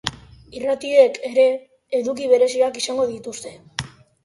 [0.61, 1.45] Irratiek ere,
[1.99, 3.57] eduki bereziak izango dituzte.